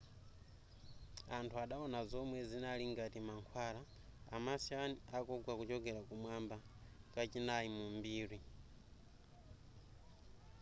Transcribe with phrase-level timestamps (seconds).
[1.37, 3.81] anthu adawona zomwe zinali ngati mankhwala
[4.35, 6.55] a martian akugwa kuchokera kumwamba
[7.13, 8.39] kachinayi mu mbiri